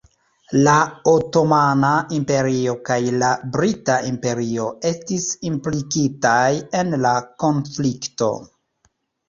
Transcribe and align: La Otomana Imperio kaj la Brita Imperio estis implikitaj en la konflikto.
La 0.67 0.75
Otomana 1.09 1.91
Imperio 2.19 2.73
kaj 2.89 2.97
la 3.25 3.29
Brita 3.57 3.99
Imperio 4.13 4.67
estis 4.95 5.29
implikitaj 5.53 6.43
en 6.83 6.99
la 7.07 7.15
konflikto. 7.47 8.35